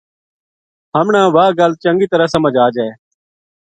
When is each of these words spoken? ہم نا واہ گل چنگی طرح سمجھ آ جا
ہم 0.95 1.05
نا 1.13 1.21
واہ 1.35 1.51
گل 1.59 1.71
چنگی 1.83 2.07
طرح 2.13 2.27
سمجھ 2.35 2.57
آ 2.63 2.67
جا 2.75 2.85